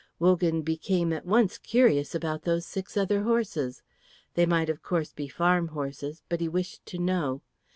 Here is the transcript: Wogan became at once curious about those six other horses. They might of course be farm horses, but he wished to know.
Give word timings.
Wogan 0.17 0.63
became 0.63 1.13
at 1.13 1.27
once 1.27 1.59
curious 1.59 2.15
about 2.15 2.41
those 2.41 2.65
six 2.65 2.97
other 2.97 3.21
horses. 3.21 3.83
They 4.33 4.47
might 4.47 4.67
of 4.67 4.81
course 4.81 5.13
be 5.13 5.27
farm 5.27 5.67
horses, 5.67 6.23
but 6.27 6.41
he 6.41 6.47
wished 6.49 6.83
to 6.87 6.97
know. 6.97 7.43